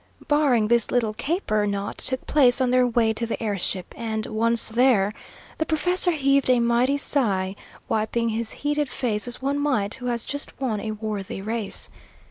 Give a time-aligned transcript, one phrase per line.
[0.27, 4.25] Barring this little caper, naught took place on their way to the air ship; and
[4.25, 5.13] once there,
[5.59, 7.55] the professor heaved a mighty sigh,
[7.87, 11.87] wiping his heated face as one might who has just won a worthy race.